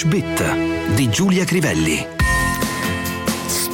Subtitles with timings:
[0.00, 2.19] English Bit di Giulia Crivelli.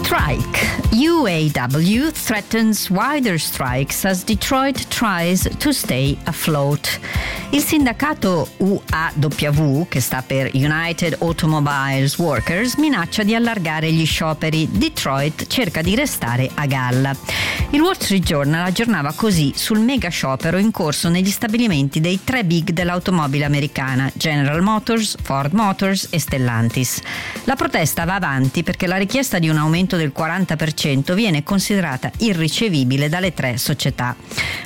[0.06, 0.76] Strike.
[0.92, 7.00] UAW threatens wider strikes as Detroit tries to stay afloat.
[7.50, 14.68] Il sindacato UAW, che sta per United Automobiles Workers, minaccia di allargare gli scioperi.
[14.70, 17.14] Detroit cerca di restare a galla.
[17.70, 22.44] Il Wall Street Journal aggiornava così sul mega sciopero in corso negli stabilimenti dei tre
[22.44, 27.00] big dell'automobile americana, General Motors, Ford Motors e Stellantis.
[27.44, 33.08] La protesta va avanti perché la richiesta di un aumento del 40% viene considerata irricevibile
[33.08, 34.14] dalle tre società.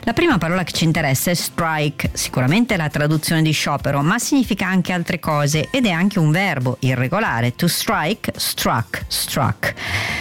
[0.05, 4.19] La prima parola che ci interessa è strike, sicuramente è la traduzione di sciopero, ma
[4.19, 7.55] significa anche altre cose ed è anche un verbo irregolare.
[7.55, 9.75] To strike, struck, struck.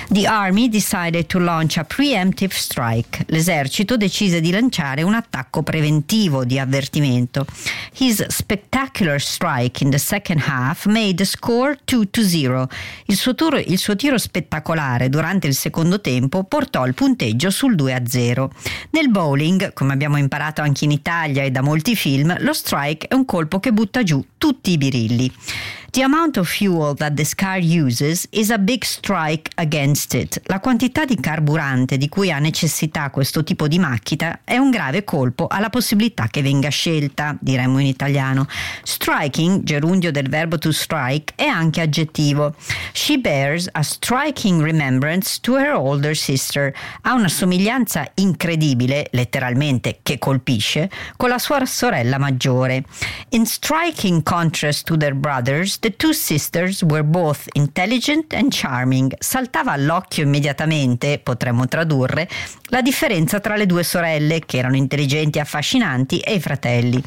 [0.09, 3.26] The Army decided to launch a preemptive strike.
[3.27, 7.46] L'esercito decise di lanciare un attacco preventivo di avvertimento.
[7.98, 12.68] His spectacular strike in the second half made the score 2-0.
[13.05, 17.76] Il suo, turo, il suo tiro spettacolare durante il secondo tempo portò il punteggio sul
[17.76, 18.50] 2-0.
[18.90, 23.14] Nel bowling, come abbiamo imparato anche in Italia e da molti film, lo strike è
[23.14, 25.32] un colpo che butta giù tutti i birilli.
[25.91, 30.40] The amount of fuel that this car uses is a big strike against it.
[30.46, 35.04] La quantità di carburante di cui ha necessità questo tipo di macchina è un grave
[35.04, 38.46] colpo alla possibilità che venga scelta, diremmo in italiano.
[38.84, 42.53] Striking, gerundio del verbo to strike, è anche aggettivo.
[42.93, 46.71] She bears a striking remembrance to her older sister.
[47.01, 52.84] Ha una somiglianza incredibile, letteralmente che colpisce, con la sua sorella maggiore.
[53.29, 59.13] In striking contrast to their brothers, The two sisters were both intelligent and charming.
[59.18, 62.27] Saltava all'occhio immediatamente, potremmo tradurre,
[62.63, 67.02] la differenza tra le due sorelle, che erano intelligenti e affascinanti, e i fratelli.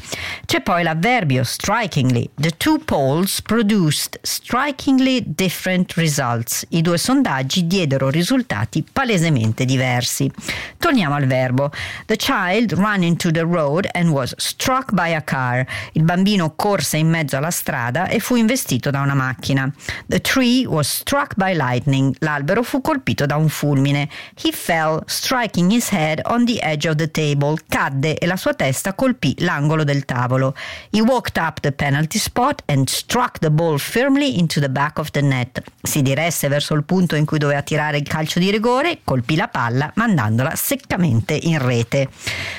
[0.45, 2.27] C'è poi l'avverbio strikingly.
[2.33, 6.65] The two polls produced strikingly different results.
[6.69, 10.31] I due sondaggi diedero risultati palesemente diversi.
[10.79, 11.69] Torniamo al verbo.
[12.07, 15.63] The child ran into the road and was struck by a car.
[15.91, 19.71] Il bambino corse in mezzo alla strada e fu investito investito da una macchina.
[20.07, 22.15] The tree was struck by lightning.
[22.19, 24.09] L'albero fu colpito da un fulmine.
[24.41, 27.57] He fell, striking his head on the edge of the table.
[27.67, 30.55] Cadde e la sua testa colpì l'angolo del tavolo.
[30.91, 35.11] He walked up the penalty spot and struck the ball firmly into the back of
[35.11, 35.61] the net.
[35.81, 39.47] Si diresse verso il punto in cui doveva tirare il calcio di rigore, colpì la
[39.47, 42.09] palla mandandola seccamente in rete.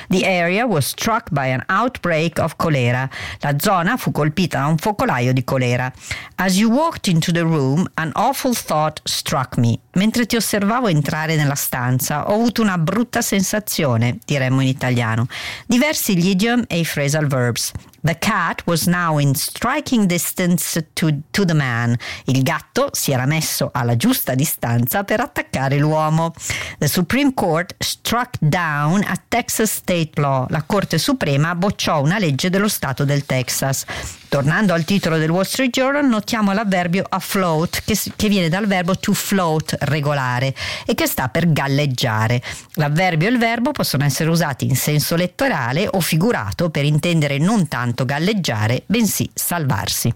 [0.09, 3.09] The area was struck by an outbreak of cholera.
[3.39, 5.91] La zona fu colpita da un focolaio di colera.
[6.37, 9.81] As you walked into the room, an awful thought struck me.
[9.95, 15.27] Mentre ti osservavo entrare nella stanza, ho avuto una brutta sensazione, diremmo in italiano.
[15.65, 17.71] Diversi gli idiom e i phrasal verbs.
[18.05, 21.97] The cat was now in striking distance to, to, the man.
[22.25, 26.31] Il gatto si era messo alla giusta distanza per attaccare l'uomo.
[26.77, 30.45] The Supreme Court struck down a Texas state law.
[30.49, 33.85] La Corte Suprema bocciò una legge dello Stato del Texas.
[34.29, 38.95] Tornando al titolo del Wall Street Journal, notiamo l'avverbio afloat, che, che viene dal verbo
[38.99, 40.53] to float, regolare,
[40.85, 42.41] e che sta per galleggiare.
[42.73, 47.67] L'avverbio e il verbo possono essere usati in senso letterale o figurato per intendere non
[47.67, 50.13] tanto galleggiare, bensì salvarsi.